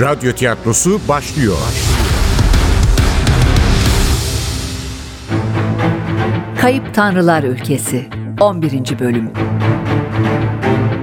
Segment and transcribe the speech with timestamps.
[0.00, 1.56] Radyo tiyatrosu başlıyor.
[6.60, 8.06] Kayıp Tanrılar Ülkesi
[8.40, 8.98] 11.
[8.98, 9.30] Bölüm.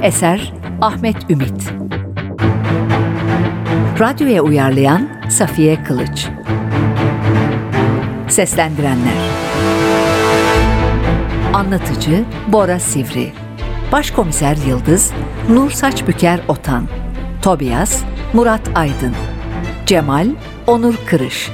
[0.02, 1.74] Eser Ahmet Ümit.
[4.00, 6.28] Radyoya uyarlayan Safiye Kılıç.
[8.28, 9.18] Seslendirenler.
[11.54, 13.34] Anlatıcı Bora Sivri.
[13.92, 15.12] Başkomiser Yıldız
[15.50, 16.88] Nur Saçbüker Otan.
[17.42, 19.16] Tobias Murat Aydın
[19.86, 20.28] Cemal
[20.68, 21.52] Onur Kırış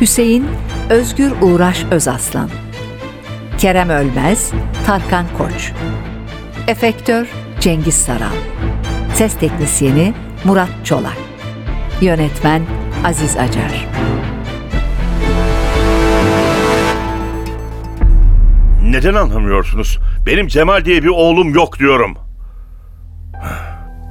[0.00, 0.46] Hüseyin
[0.90, 2.50] Özgür Uğraş Özaslan
[3.58, 4.52] Kerem Ölmez,
[4.86, 5.72] Tarkan Koç.
[6.68, 7.26] Efektör
[7.60, 8.34] Cengiz Saral.
[9.14, 10.14] Ses teknisyeni
[10.44, 11.16] Murat Çolak.
[12.00, 12.62] Yönetmen
[13.04, 13.88] Aziz Acar.
[18.82, 19.98] Neden anlamıyorsunuz?
[20.26, 22.18] Benim Cemal diye bir oğlum yok diyorum.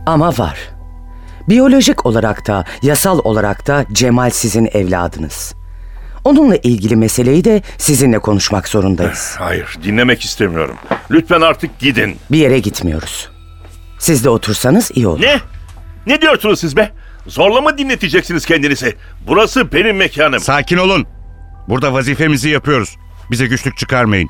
[0.06, 0.73] Ama var.
[1.49, 5.53] Biyolojik olarak da, yasal olarak da Cemal sizin evladınız.
[6.23, 9.36] Onunla ilgili meseleyi de sizinle konuşmak zorundayız.
[9.39, 10.75] Hayır, dinlemek istemiyorum.
[11.11, 12.17] Lütfen artık gidin.
[12.31, 13.30] Bir yere gitmiyoruz.
[13.99, 15.21] Siz de otursanız iyi olur.
[15.21, 15.39] Ne?
[16.08, 16.91] Ne diyorsunuz siz be?
[17.27, 18.95] Zorla mı dinleteceksiniz kendinizi?
[19.27, 20.39] Burası benim mekanım.
[20.39, 21.05] Sakin olun.
[21.67, 22.95] Burada vazifemizi yapıyoruz.
[23.31, 24.30] Bize güçlük çıkarmayın.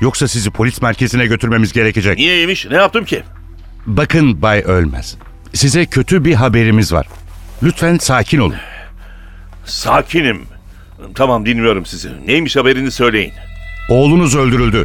[0.00, 2.18] Yoksa sizi polis merkezine götürmemiz gerekecek.
[2.18, 2.66] Niyeymiş?
[2.70, 3.22] Ne yaptım ki?
[3.86, 5.16] Bakın Bay Ölmez.
[5.54, 7.06] Size kötü bir haberimiz var.
[7.62, 8.56] Lütfen sakin olun.
[9.64, 10.42] Sakinim.
[11.14, 12.10] Tamam dinliyorum sizi.
[12.26, 13.32] Neymiş haberini söyleyin.
[13.90, 14.84] Oğlunuz öldürüldü.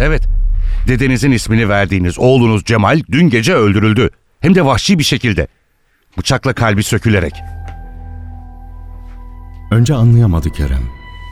[0.00, 0.22] Evet.
[0.88, 4.10] Dedenizin ismini verdiğiniz oğlunuz Cemal dün gece öldürüldü.
[4.40, 5.46] Hem de vahşi bir şekilde.
[6.18, 7.32] Bıçakla kalbi sökülerek.
[9.70, 10.82] Önce anlayamadı Kerem.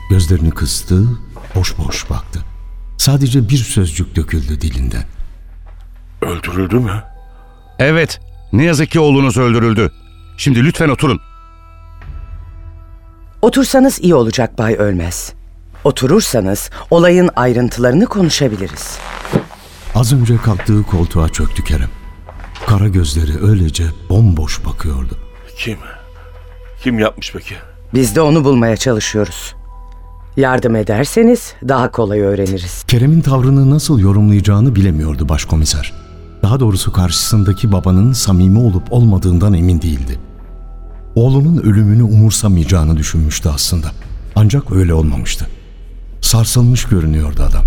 [0.09, 1.05] Gözlerini kıstı,
[1.55, 2.39] boş boş baktı.
[2.97, 5.03] Sadece bir sözcük döküldü dilinden.
[6.21, 7.03] Öldürüldü mü?
[7.79, 8.19] Evet.
[8.53, 9.91] Ne yazık ki oğlunuz öldürüldü.
[10.37, 11.19] Şimdi lütfen oturun.
[13.41, 15.33] Otursanız iyi olacak Bay Ölmez.
[15.83, 18.97] Oturursanız olayın ayrıntılarını konuşabiliriz.
[19.95, 21.89] Az önce kalktığı koltuğa çöktü Kerem.
[22.67, 25.17] Kara gözleri öylece bomboş bakıyordu.
[25.57, 25.77] Kim?
[26.83, 27.55] Kim yapmış peki?
[27.93, 29.55] Biz de onu bulmaya çalışıyoruz.
[30.37, 32.83] Yardım ederseniz daha kolay öğreniriz.
[32.87, 35.93] Kerem'in tavrını nasıl yorumlayacağını bilemiyordu başkomiser.
[36.43, 40.19] Daha doğrusu karşısındaki babanın samimi olup olmadığından emin değildi.
[41.15, 43.91] Oğlunun ölümünü umursamayacağını düşünmüştü aslında.
[44.35, 45.47] Ancak öyle olmamıştı.
[46.21, 47.63] Sarsılmış görünüyordu adam.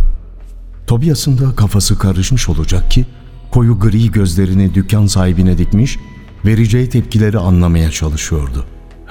[0.87, 3.07] Tobias'ın da kafası karışmış olacak ki
[3.51, 5.99] koyu gri gözlerini dükkan sahibine dikmiş,
[6.45, 8.65] vereceği tepkileri anlamaya çalışıyordu.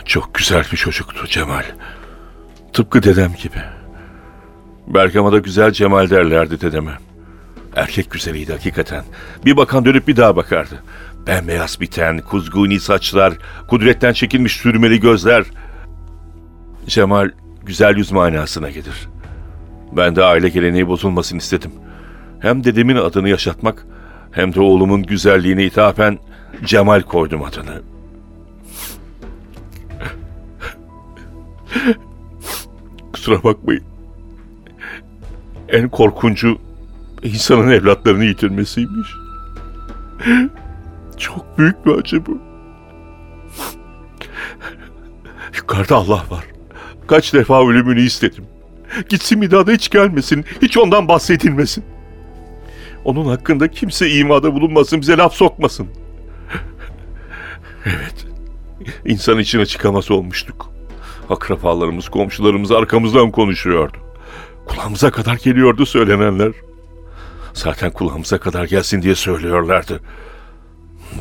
[0.05, 1.63] Çok güzel bir çocuktu Cemal.
[2.73, 3.61] Tıpkı dedem gibi.
[4.87, 6.91] Bergama'da güzel Cemal derlerdi dedeme.
[7.75, 9.03] Erkek güzeliydi hakikaten.
[9.45, 10.83] Bir bakan dönüp bir daha bakardı.
[11.27, 13.33] Bembeyaz biten, kuzguni saçlar,
[13.67, 15.43] kudretten çekilmiş sürmeli gözler.
[16.87, 17.29] Cemal
[17.63, 19.07] güzel yüz manasına gelir.
[19.91, 21.71] Ben de aile geleneği bozulmasını istedim.
[22.39, 23.85] Hem dedemin adını yaşatmak
[24.31, 26.19] hem de oğlumun güzelliğine ithafen
[26.65, 27.81] Cemal koydum adını.
[33.13, 33.83] Kusura bakmayın.
[35.69, 36.57] En korkuncu
[37.23, 39.07] insanın evlatlarını yitirmesiymiş.
[41.17, 42.37] Çok büyük bir acı bu.
[45.57, 46.45] Yukarıda Allah var.
[47.07, 48.45] Kaç defa ölümünü istedim.
[49.09, 50.45] Gitsin bir daha da hiç gelmesin.
[50.61, 51.83] Hiç ondan bahsedilmesin.
[53.05, 55.87] Onun hakkında kimse imada bulunmasın, bize laf sokmasın.
[57.85, 58.25] Evet.
[59.05, 60.69] İnsan içine çıkamaz olmuştuk.
[61.29, 63.97] Akrabalarımız, komşularımız arkamızdan konuşuyordu.
[64.65, 66.51] Kulağımıza kadar geliyordu söylenenler.
[67.53, 69.99] Zaten kulağımıza kadar gelsin diye söylüyorlardı.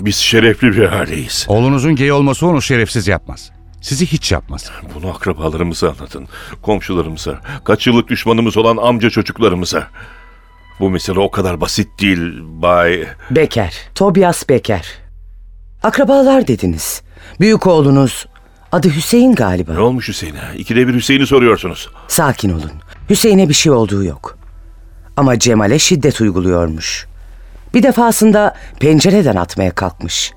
[0.00, 1.46] Biz şerefli bir aileyiz.
[1.48, 3.50] Oğlunuzun gay olması onu şerefsiz yapmaz.
[3.80, 4.70] Sizi hiç yapmaz.
[4.94, 6.28] Bunu akrabalarımıza anlatın.
[6.62, 9.88] Komşularımıza, kaç yıllık düşmanımız olan amca çocuklarımıza.
[10.80, 13.06] Bu mesele o kadar basit değil Bay...
[13.30, 14.86] Beker, Tobias Beker.
[15.82, 17.02] Akrabalar dediniz.
[17.40, 18.26] Büyük oğlunuz
[18.72, 19.72] adı Hüseyin galiba.
[19.72, 20.40] Ne olmuş Hüseyin'e?
[20.56, 21.90] İkide bir Hüseyin'i soruyorsunuz.
[22.08, 22.72] Sakin olun.
[23.10, 24.38] Hüseyin'e bir şey olduğu yok.
[25.16, 27.06] Ama Cemal'e şiddet uyguluyormuş.
[27.74, 30.32] Bir defasında pencereden atmaya kalkmış.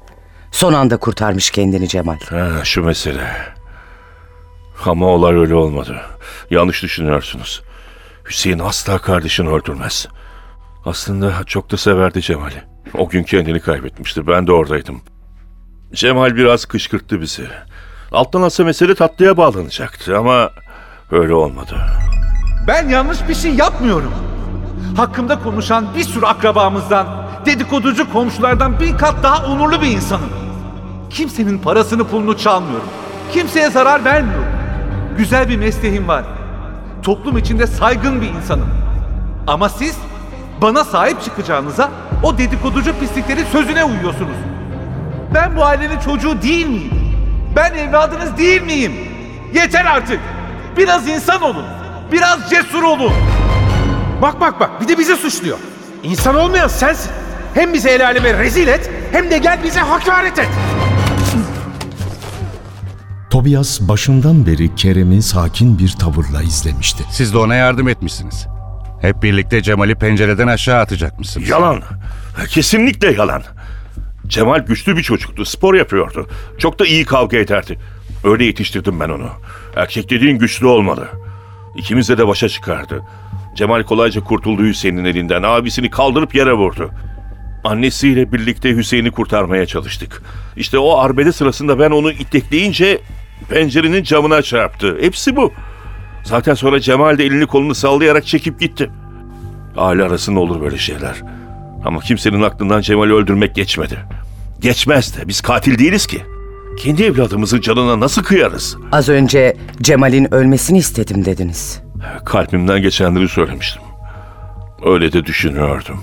[0.52, 2.20] Son anda kurtarmış kendini Cemal.
[2.30, 3.28] Ha, şu mesele.
[4.86, 6.02] Ama olay öyle olmadı.
[6.50, 7.64] Yanlış düşünüyorsunuz.
[8.30, 10.08] Hüseyin asla kardeşini öldürmez.
[10.86, 12.64] Aslında çok da severdi Cemal'i.
[12.94, 14.28] O gün kendini kaybetmişti.
[14.28, 15.02] Ben de oradaydım.
[15.94, 17.48] Cemal biraz kışkırttı bizi.
[18.12, 20.50] Alttan alsa mesele tatlıya bağlanacaktı ama
[21.12, 21.76] öyle olmadı.
[22.68, 24.14] Ben yanlış bir şey yapmıyorum.
[24.98, 27.08] Hakkımda konuşan bir sürü akrabamızdan,
[27.46, 30.30] dedikoducu komşulardan bin kat daha onurlu bir insanım.
[31.10, 32.88] Kimsenin parasını pulunu çalmıyorum.
[33.34, 34.46] Kimseye zarar vermiyorum.
[35.18, 36.24] Güzel bir mesleğim var.
[37.04, 38.70] Toplum içinde saygın bir insanım.
[39.48, 39.98] Ama siz
[40.62, 41.90] bana sahip çıkacağınıza
[42.24, 44.38] o dedikoducu pisliklerin sözüne uyuyorsunuz.
[45.34, 46.94] Ben bu ailenin çocuğu değil miyim?
[47.56, 48.94] Ben evladınız değil miyim?
[49.54, 50.20] Yeter artık.
[50.78, 51.66] Biraz insan olun.
[52.12, 53.14] Biraz cesur olun.
[54.26, 55.58] Bak bak bak bir de bizi suçluyor.
[56.04, 57.12] İnsan olmayan sensin.
[57.54, 60.50] Hem bizi el aleme rezil et hem de gel bize hakaret et.
[63.30, 67.04] Tobias başından beri Kerem'i sakin bir tavırla izlemişti.
[67.12, 68.48] Siz de ona yardım etmişsiniz.
[69.02, 71.50] Hep birlikte Cemal'i pencereden aşağı atacakmışsınız.
[71.50, 71.82] Yalan.
[72.50, 73.44] Kesinlikle yalan.
[74.28, 75.46] Cemal güçlü bir çocuktu.
[75.46, 76.30] Spor yapıyordu.
[76.58, 77.80] Çok da iyi kavga ederdi.
[78.24, 79.30] Öyle yetiştirdim ben onu.
[79.76, 81.08] Erkek dediğin güçlü olmalı.
[81.78, 83.04] İkimizle de başa çıkardı.
[83.56, 85.44] Cemal kolayca kurtuldu Hüseyin'in elinden.
[85.44, 86.92] Abisini kaldırıp yere vurdu.
[87.64, 90.22] Annesiyle birlikte Hüseyin'i kurtarmaya çalıştık.
[90.58, 93.02] İşte o arbede sırasında ben onu itekleyince
[93.50, 94.98] pencerenin camına çarptı.
[95.02, 95.54] Hepsi bu.
[96.24, 98.92] Zaten sonra Cemal de elini kolunu sallayarak çekip gitti.
[99.78, 101.16] Aile arasında olur böyle şeyler.
[101.86, 103.98] Ama kimsenin aklından Cemal'i öldürmek geçmedi.
[104.60, 106.22] Geçmez de biz katil değiliz ki.
[106.80, 108.78] Kendi evladımızın canına nasıl kıyarız?
[108.92, 111.85] Az önce Cemal'in ölmesini istedim dediniz.
[112.26, 113.82] Kalbimden geçenleri söylemiştim.
[114.86, 116.00] Öyle de düşünüyordum.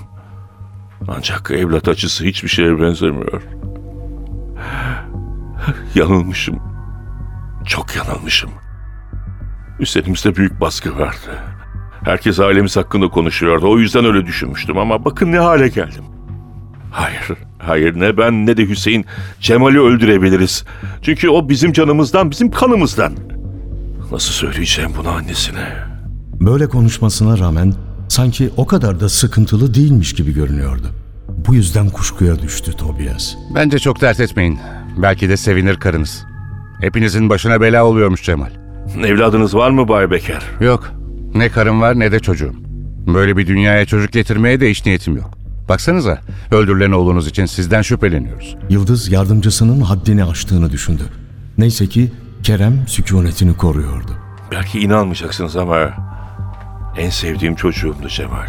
[1.09, 3.43] Ancak evlat acısı hiçbir şeye benzemiyor.
[5.95, 6.59] Yanılmışım.
[7.67, 8.51] Çok yanılmışım.
[9.81, 11.43] Üzerimizde büyük baskı vardı.
[12.05, 13.71] Herkes ailemiz hakkında konuşuyordu.
[13.71, 16.05] O yüzden öyle düşünmüştüm ama bakın ne hale geldim.
[16.91, 17.29] Hayır,
[17.59, 19.05] hayır ne ben ne de Hüseyin
[19.41, 20.65] Cemal'i öldürebiliriz.
[21.03, 23.13] Çünkü o bizim canımızdan, bizim kanımızdan.
[24.13, 25.69] Nasıl söyleyeceğim bunu annesine?
[26.41, 27.75] Böyle konuşmasına rağmen
[28.09, 30.87] sanki o kadar da sıkıntılı değilmiş gibi görünüyordu.
[31.29, 33.35] Bu yüzden kuşkuya düştü Tobias.
[33.55, 34.59] Bence çok dert etmeyin.
[34.97, 36.25] Belki de sevinir karınız.
[36.81, 38.51] Hepinizin başına bela oluyormuş Cemal.
[39.05, 40.43] Evladınız var mı Bay Beker?
[40.61, 40.93] Yok.
[41.35, 42.55] Ne karım var ne de çocuğum.
[43.15, 45.31] Böyle bir dünyaya çocuk getirmeye de hiç niyetim yok.
[45.69, 46.21] Baksanıza
[46.51, 48.57] öldürülen oğlunuz için sizden şüpheleniyoruz.
[48.69, 51.03] Yıldız yardımcısının haddini aştığını düşündü.
[51.59, 52.13] Neyse ki
[52.43, 54.11] Kerem sükunetini koruyordu.
[54.51, 55.91] Belki inanmayacaksınız ama
[56.99, 58.49] en sevdiğim çocuğumdu Cemal.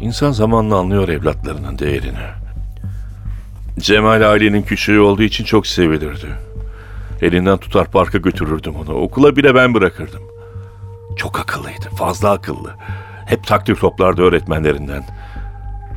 [0.00, 2.18] İnsan zamanla anlıyor evlatlarının değerini.
[3.78, 6.26] Cemal ailenin küçüğü olduğu için çok sevilirdi.
[7.22, 8.94] Elinden tutar parka götürürdüm onu.
[8.94, 10.22] Okula bile ben bırakırdım.
[11.16, 12.74] Çok akıllıydı, fazla akıllı.
[13.26, 15.04] Hep takdir toplardı öğretmenlerinden.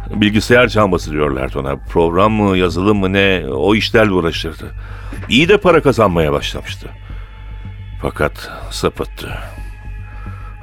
[0.09, 1.75] Bilgisayar cambası diyorlardı ona.
[1.75, 4.71] Program mı, yazılım mı ne o işlerle uğraşırdı.
[5.29, 6.89] İyi de para kazanmaya başlamıştı.
[8.01, 9.38] Fakat sapıttı.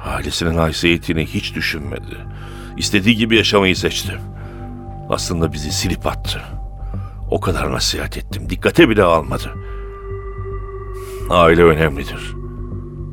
[0.05, 2.17] Ailesinin haysiyetini hiç düşünmedi.
[2.77, 4.13] İstediği gibi yaşamayı seçti.
[5.09, 6.41] Aslında bizi silip attı.
[7.31, 8.49] O kadar nasihat ettim.
[8.49, 9.53] Dikkate bile almadı.
[11.29, 12.33] Aile önemlidir.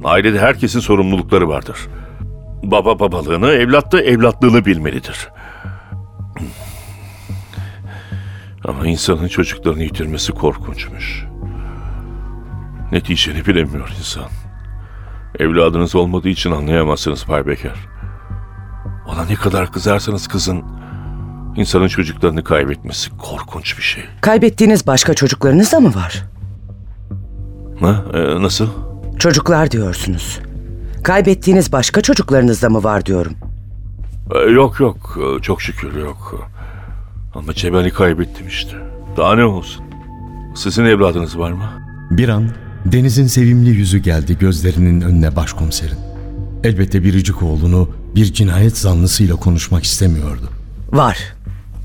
[0.04, 1.76] Ailede herkesin sorumlulukları vardır.
[2.62, 5.28] Baba babalığını, evlat da evlatlığını bilmelidir.
[8.68, 11.24] Ama insanın çocuklarını yitirmesi korkunçmuş.
[12.92, 14.24] Ne diyeceğini bilemiyor insan.
[15.38, 17.76] Evladınız olmadığı için anlayamazsınız Bay Beker.
[19.06, 20.64] Ona ne kadar kızarsanız kızın,
[21.56, 24.04] insanın çocuklarını kaybetmesi korkunç bir şey.
[24.20, 26.24] Kaybettiğiniz başka çocuklarınız da mı var?
[27.80, 28.68] Ha, e, nasıl?
[29.18, 30.40] Çocuklar diyorsunuz.
[31.04, 33.32] Kaybettiğiniz başka çocuklarınız da mı var diyorum.
[34.34, 36.48] E, yok yok, e, çok şükür yok.
[37.38, 38.76] Ama Cemal'i kaybettim işte.
[39.16, 39.84] Daha ne olsun?
[40.54, 41.64] Sizin evladınız var mı?
[42.10, 42.50] Bir an
[42.84, 45.98] Deniz'in sevimli yüzü geldi gözlerinin önüne başkomiserin.
[46.64, 50.50] Elbette biricik oğlunu bir cinayet zanlısıyla konuşmak istemiyordu.
[50.92, 51.18] Var.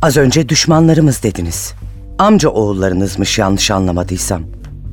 [0.01, 1.73] Az önce düşmanlarımız dediniz.
[2.19, 4.41] Amca oğullarınızmış yanlış anlamadıysam.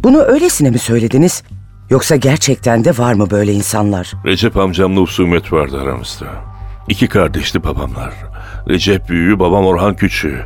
[0.03, 1.43] Bunu öylesine mi söylediniz?
[1.91, 4.13] Yoksa gerçekten de var mı böyle insanlar?
[4.27, 6.27] Recep amcamla husumet vardı aramızda.
[6.89, 8.30] İki kardeşti babamlar.
[8.71, 10.45] Recep büyüğü, babam Orhan küçüğü.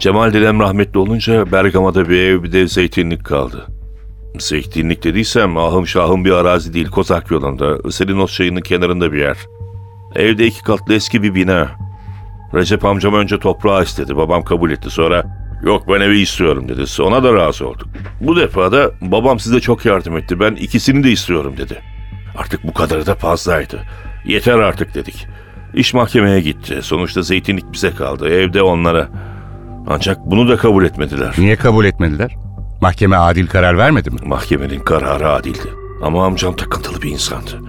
[0.00, 3.66] Cemal dedem rahmetli olunca Bergama'da bir ev bir de zeytinlik kaldı.
[4.38, 7.88] Zeytinlik dediysem ahım şahım bir arazi değil Kozak yolunda.
[7.88, 9.36] Iselinos çayının kenarında bir yer.
[10.14, 11.68] Evde iki katlı eski bir bina.
[12.54, 14.16] Recep amcam önce toprağı istedi.
[14.16, 14.90] Babam kabul etti.
[14.90, 15.24] Sonra
[15.62, 17.02] yok ben evi istiyorum dedi.
[17.02, 17.88] Ona da razı olduk.
[18.20, 20.40] Bu defa da babam size çok yardım etti.
[20.40, 21.82] Ben ikisini de istiyorum dedi.
[22.38, 23.82] Artık bu kadarı da fazlaydı.
[24.24, 25.26] Yeter artık dedik.
[25.76, 26.78] İş mahkemeye gitti.
[26.82, 28.28] Sonuçta zeytinlik bize kaldı.
[28.28, 29.08] Evde onlara.
[29.86, 31.34] Ancak bunu da kabul etmediler.
[31.38, 32.36] Niye kabul etmediler?
[32.80, 34.16] Mahkeme adil karar vermedi mi?
[34.24, 35.68] Mahkemenin kararı adildi.
[36.02, 37.62] Ama amcam takıntılı bir insandı.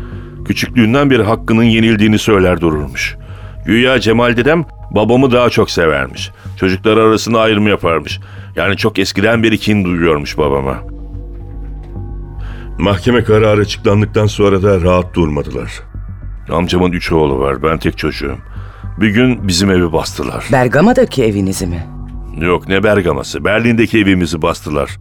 [0.45, 3.17] Küçüklüğünden beri hakkının yenildiğini söyler dururmuş.
[3.65, 6.31] Güya Cemal dedem babamı daha çok severmiş.
[6.59, 8.19] Çocuklar arasında ayrım yaparmış.
[8.55, 10.77] Yani çok eskiden beri kin duyuyormuş babama.
[12.77, 15.71] Mahkeme kararı açıklandıktan sonra da rahat durmadılar.
[16.51, 18.37] Amcamın üç oğlu var, ben tek çocuğum.
[18.97, 20.45] Bir gün bizim evi bastılar.
[20.51, 21.87] Bergama'daki evinizi mi?
[22.41, 24.97] Yok ne Bergaması, Berlin'deki evimizi bastılar.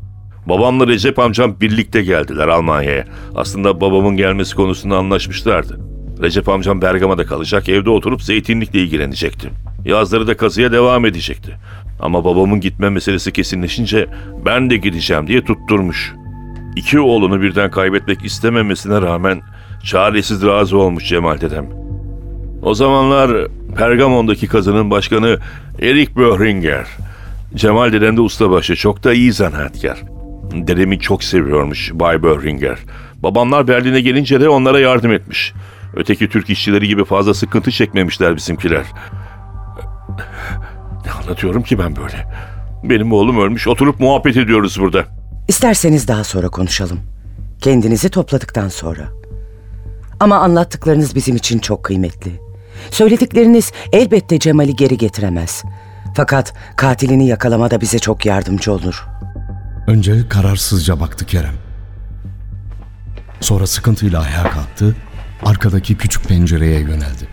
[0.47, 3.05] Babamla Recep amcam birlikte geldiler Almanya'ya.
[3.35, 5.81] Aslında babamın gelmesi konusunda anlaşmışlardı.
[6.23, 9.51] Recep amcam Bergama'da kalacak, evde oturup zeytinlikle ilgilenecekti.
[9.85, 11.57] Yazları da kazıya devam edecekti.
[12.01, 14.07] Ama babamın gitme meselesi kesinleşince
[14.45, 16.15] ben de gideceğim diye tutturmuş.
[16.77, 19.43] İki oğlunu birden kaybetmek istememesine rağmen
[19.87, 21.67] çaresiz razı olmuş Cemal dedem.
[22.63, 25.39] O zamanlar Pergamon'daki kazının başkanı
[25.81, 26.87] Erik Böhringer.
[27.55, 30.03] Cemal dedem de ustabaşı, çok da iyi zanaatkar.
[30.53, 32.79] Dedemi çok seviyormuş Bay Böhringer.
[33.23, 35.53] Babamlar Berlin'e gelince de onlara yardım etmiş.
[35.95, 38.85] Öteki Türk işçileri gibi fazla sıkıntı çekmemişler bizimkiler.
[41.05, 42.27] Ne anlatıyorum ki ben böyle?
[42.85, 45.05] Benim oğlum ölmüş, oturup muhabbet ediyoruz burada.
[45.49, 47.01] İsterseniz daha sonra konuşalım.
[47.61, 49.09] Kendinizi topladıktan sonra.
[50.21, 52.41] Ama anlattıklarınız bizim için çok kıymetli.
[52.91, 55.65] Söyledikleriniz elbette Cemal'i geri getiremez.
[56.15, 59.07] Fakat katilini yakalamada bize çok yardımcı olur.
[59.87, 61.55] Önce kararsızca baktı Kerem.
[63.41, 64.97] Sonra sıkıntıyla ayağa kalktı,
[65.45, 67.29] arkadaki küçük pencereye yöneldi.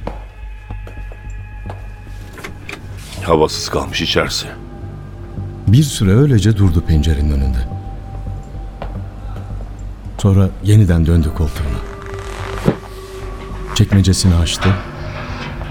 [3.23, 4.47] Havasız kalmış içerisi.
[5.67, 7.67] Bir süre öylece durdu pencerenin önünde.
[10.17, 11.92] Sonra yeniden döndü koltuğuna.
[13.93, 14.69] Çekmecesini açtı.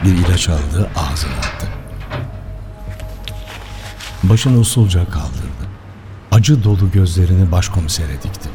[0.05, 1.67] Bir ilaç aldı, ağzına attı.
[4.23, 5.67] Başını usulca kaldırdı.
[6.33, 8.49] Acı dolu gözlerini başkomisere dikti.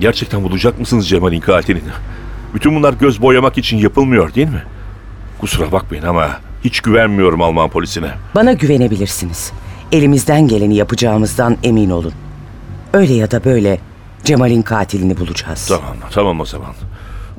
[0.00, 1.90] Gerçekten bulacak mısınız Cemal'in katilini?
[2.54, 4.62] Bütün bunlar göz boyamak için yapılmıyor değil mi?
[5.38, 6.28] Kusura bakmayın ama
[6.64, 8.10] hiç güvenmiyorum Alman polisine.
[8.34, 9.52] Bana güvenebilirsiniz.
[9.92, 12.12] Elimizden geleni yapacağımızdan emin olun.
[12.92, 13.80] Öyle ya da böyle
[14.24, 15.66] Cemal'in katilini bulacağız.
[15.68, 16.74] Tamam, tamam o zaman.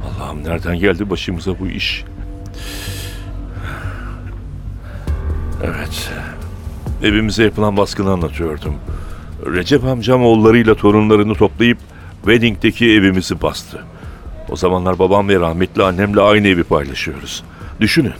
[0.05, 2.03] Allah'ım nereden geldi başımıza bu iş?
[5.63, 6.11] Evet.
[7.03, 8.75] Evimize yapılan baskını anlatıyordum.
[9.45, 11.77] Recep amcam oğullarıyla torunlarını toplayıp
[12.21, 13.83] Wedding'deki evimizi bastı.
[14.49, 17.43] O zamanlar babam ve rahmetli annemle aynı evi paylaşıyoruz.
[17.79, 18.13] Düşünün.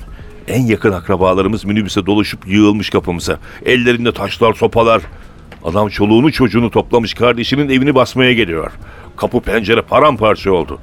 [0.48, 3.40] En yakın akrabalarımız minibüse doluşup yığılmış kapımıza.
[3.66, 5.02] Ellerinde taşlar, sopalar.
[5.64, 8.72] Adam çoluğunu çocuğunu toplamış kardeşinin evini basmaya geliyor.
[9.18, 10.80] Kapı pencere paramparça oldu.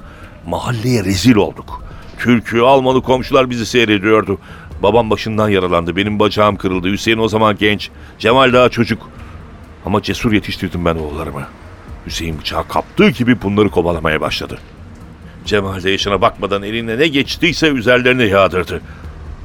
[0.47, 1.83] Mahalleye rezil olduk.
[2.17, 4.37] Türk'ü, Almanı komşular bizi seyrediyordu.
[4.83, 5.95] Babam başından yaralandı.
[5.95, 6.91] Benim bacağım kırıldı.
[6.91, 7.89] Hüseyin o zaman genç.
[8.19, 9.09] Cemal daha çocuk.
[9.85, 11.47] Ama cesur yetiştirdim ben oğullarımı.
[12.05, 14.57] Hüseyin bıçağı kaptığı gibi bunları kovalamaya başladı.
[15.45, 18.81] Cemal de yaşına bakmadan eline ne geçtiyse üzerlerine yağdırdı.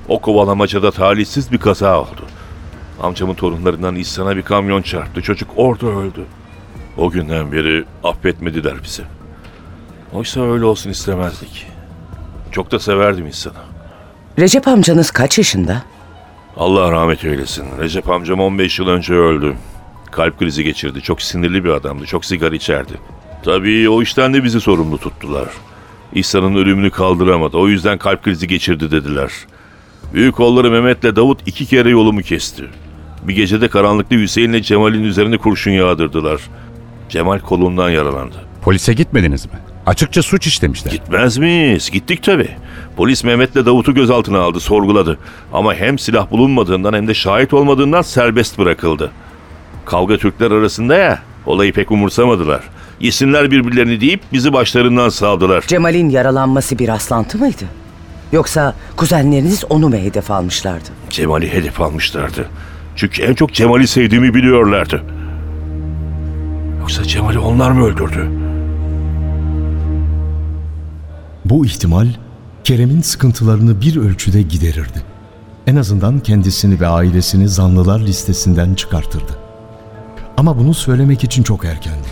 [0.09, 2.27] O kovalamacada talihsiz bir kaza oldu.
[3.03, 5.23] Amcamın torunlarından İhsan'a bir kamyon çarptı.
[5.23, 6.25] Çocuk orada öldü.
[6.97, 9.03] O günden beri affetmediler bizi.
[10.15, 11.67] Oysa öyle olsun istemezdik.
[12.53, 13.55] Çok da severdim İhsan'ı.
[14.39, 15.83] Recep amcanız kaç yaşında?
[16.57, 17.65] Allah rahmet eylesin.
[17.81, 19.55] Recep amcam 15 yıl önce öldü.
[20.11, 21.03] Kalp krizi geçirdi.
[21.03, 22.07] Çok sinirli bir adamdı.
[22.07, 22.93] Çok sigara içerdi.
[23.45, 25.49] Tabii o işten de bizi sorumlu tuttular.
[26.15, 27.57] İhsan'ın ölümünü kaldıramadı.
[27.57, 29.31] O yüzden kalp krizi geçirdi dediler.
[30.15, 32.65] Büyük oğulları Mehmet'le Davut iki kere yolumu kesti.
[33.23, 36.41] Bir gecede karanlıkta Hüseyin'le Cemal'in üzerine kurşun yağdırdılar.
[37.09, 38.37] Cemal kolundan yaralandı.
[38.63, 39.59] Polise gitmediniz mi?
[39.87, 40.93] Açıkça suç işlemişler.
[40.93, 41.91] Gitmez miyiz?
[41.91, 42.49] Gittik tabii.
[42.97, 45.19] Polis Mehmet'le Davut'u gözaltına aldı, sorguladı.
[45.53, 49.11] Ama hem silah bulunmadığından hem de şahit olmadığından serbest bırakıldı.
[49.85, 52.61] Kavga Türkler arasında ya, olayı pek umursamadılar.
[53.01, 55.65] Yesinler birbirlerini deyip bizi başlarından savdılar.
[55.67, 57.65] Cemal'in yaralanması bir rastlantı mıydı?
[58.33, 60.89] Yoksa kuzenleriniz onu mu hedef almışlardı?
[61.11, 62.49] Cemal'i hedef almışlardı.
[62.97, 65.05] Çünkü en çok Cemal'i sevdiğimi biliyorlardı.
[66.81, 68.44] Yoksa Cemal'i onlar mı öldürdü?
[71.45, 72.09] Bu ihtimal
[72.65, 75.03] Kerem'in sıkıntılarını bir ölçüde giderirdi.
[75.67, 79.39] En azından kendisini ve ailesini zanlılar listesinden çıkartırdı.
[80.37, 82.09] Ama bunu söylemek için çok erkendi.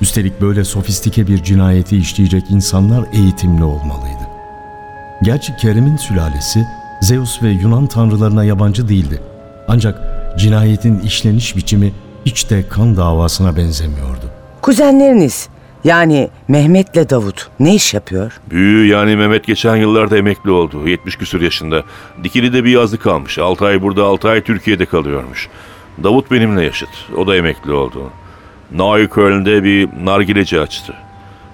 [0.00, 4.26] Üstelik böyle sofistike bir cinayeti işleyecek insanlar eğitimli olmalıydı.
[5.22, 6.66] Gerçi Kerem'in sülalesi
[7.02, 9.22] Zeus ve Yunan tanrılarına yabancı değildi.
[9.68, 10.00] Ancak
[10.38, 11.92] cinayetin işleniş biçimi
[12.26, 14.30] hiç de kan davasına benzemiyordu.
[14.62, 15.48] Kuzenleriniz
[15.84, 18.40] yani Mehmet'le Davut ne iş yapıyor?
[18.50, 20.88] Büyüğü yani Mehmet geçen yıllarda emekli oldu.
[20.88, 21.82] 70 küsur yaşında.
[22.24, 23.38] Dikili'de bir yazlık kalmış.
[23.38, 25.48] 6 ay burada 6 ay Türkiye'de kalıyormuş.
[26.04, 26.88] Davut benimle yaşıt.
[27.16, 28.10] O da emekli oldu.
[28.72, 30.94] Neukölln'de bir nargileci açtı.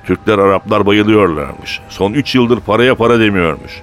[0.06, 1.80] Türkler Araplar bayılıyorlarmış.
[1.88, 3.82] Son 3 yıldır paraya para demiyormuş.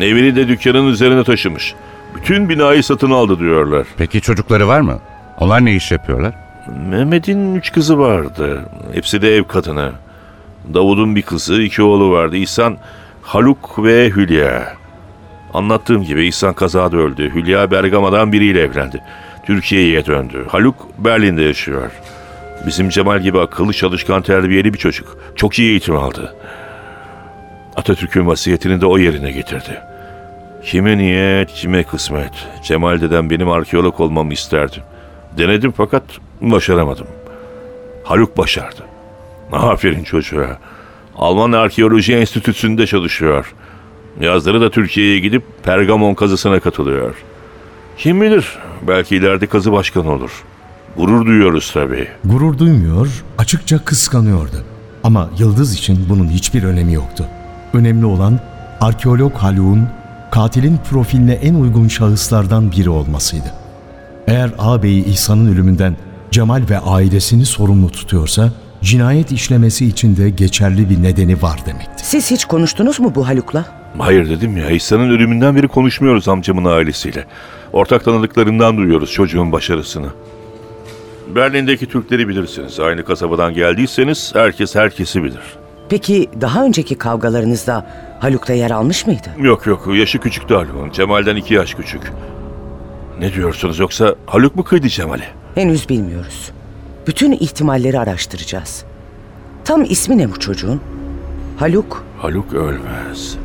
[0.00, 1.74] Evini de dükkanın üzerine taşımış.
[2.14, 3.86] Bütün binayı satın aldı diyorlar.
[3.96, 4.98] Peki çocukları var mı?
[5.38, 6.34] Onlar ne iş yapıyorlar?
[6.70, 8.64] Mehmet'in üç kızı vardı.
[8.92, 9.92] Hepsi de ev kadını.
[10.74, 12.36] Davud'un bir kızı, iki oğlu vardı.
[12.36, 12.76] İhsan,
[13.22, 14.76] Haluk ve Hülya.
[15.54, 17.34] Anlattığım gibi İhsan kazada öldü.
[17.34, 19.02] Hülya Bergama'dan biriyle evlendi.
[19.46, 20.46] Türkiye'ye döndü.
[20.48, 21.90] Haluk Berlin'de yaşıyor.
[22.66, 25.18] Bizim Cemal gibi akıllı, çalışkan, terbiyeli bir çocuk.
[25.36, 26.34] Çok iyi eğitim aldı.
[27.76, 29.80] Atatürk'ün vasiyetini de o yerine getirdi.
[30.64, 32.32] Kime niyet, kime kısmet.
[32.62, 34.76] Cemal dedem benim arkeolog olmamı isterdi.
[35.38, 36.02] Denedim fakat
[36.40, 37.06] başaramadım.
[38.04, 38.82] Haluk başardı.
[39.52, 40.58] Aferin çocuğa.
[41.16, 43.54] Alman Arkeoloji Enstitüsü'nde çalışıyor.
[44.20, 47.14] Yazları da Türkiye'ye gidip Pergamon kazısına katılıyor.
[47.98, 50.30] Kim bilir belki ileride kazı başkanı olur.
[50.96, 52.08] Gurur duyuyoruz tabii.
[52.24, 54.64] Gurur duymuyor, açıkça kıskanıyordu.
[55.04, 57.24] Ama Yıldız için bunun hiçbir önemi yoktu.
[57.74, 58.40] Önemli olan
[58.80, 59.88] arkeolog Haluk'un
[60.30, 63.54] katilin profiline en uygun şahıslardan biri olmasıydı.
[64.26, 65.96] Eğer ağabeyi İhsan'ın ölümünden
[66.30, 72.06] Cemal ve ailesini sorumlu tutuyorsa, cinayet işlemesi için de geçerli bir nedeni var demekti.
[72.08, 73.64] Siz hiç konuştunuz mu bu Haluk'la?
[73.98, 77.24] Hayır dedim ya İhsan'ın ölümünden beri konuşmuyoruz amcamın ailesiyle.
[77.72, 80.06] Ortak tanıdıklarından duyuyoruz çocuğun başarısını.
[81.34, 82.80] Berlin'deki Türkleri bilirsiniz.
[82.80, 85.40] Aynı kasabadan geldiyseniz herkes herkesi bilir.
[85.88, 87.86] Peki daha önceki kavgalarınızda
[88.20, 89.28] Haluk da yer almış mıydı?
[89.38, 90.90] Yok yok yaşı küçüktü Haluk'un.
[90.90, 92.12] Cemal'den iki yaş küçük.
[93.20, 95.39] Ne diyorsunuz yoksa Haluk mu kıydı Cemal'i?
[95.54, 96.50] Henüz bilmiyoruz.
[97.06, 98.84] Bütün ihtimalleri araştıracağız.
[99.64, 100.80] Tam ismi ne bu çocuğun?
[101.56, 102.04] Haluk.
[102.18, 103.36] Haluk ölmez.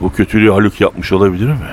[0.00, 1.70] Bu kötülüğü Haluk yapmış olabilir mi?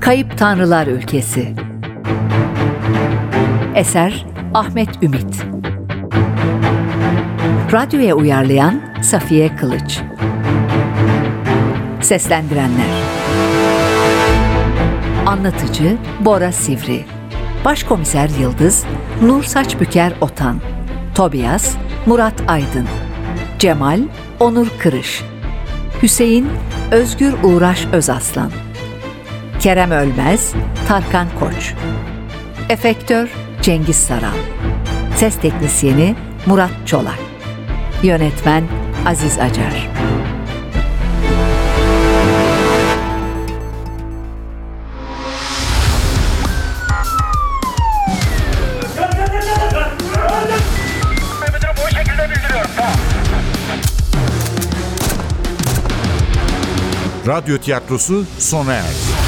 [0.00, 1.54] Kayıp Tanrılar Ülkesi
[3.74, 5.47] Eser Ahmet Ümit
[7.72, 10.00] Radyoya uyarlayan Safiye Kılıç.
[12.00, 12.86] Seslendirenler.
[15.26, 17.04] Anlatıcı Bora Sivri.
[17.64, 18.84] Başkomiser Yıldız
[19.22, 20.60] Nur Saçbüker Otan.
[21.14, 21.74] Tobias
[22.06, 22.86] Murat Aydın.
[23.58, 24.00] Cemal
[24.40, 25.22] Onur Kırış.
[26.02, 26.48] Hüseyin
[26.90, 28.50] Özgür Uğraş Özaslan.
[29.60, 30.52] Kerem Ölmez,
[30.88, 31.74] Tarkan Koç.
[32.68, 33.28] Efektör
[33.62, 34.36] Cengiz Saral.
[35.16, 36.14] Ses teknisyeni
[36.46, 37.27] Murat Çolak.
[38.02, 38.68] Yönetmen
[39.06, 39.88] Aziz Acar.
[57.26, 59.27] Radyo tiyatrosu sona erdi.